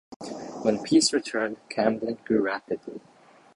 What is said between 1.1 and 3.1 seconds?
returned, Camden grew rapidly.